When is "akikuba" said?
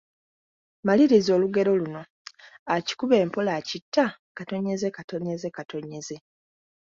2.75-3.15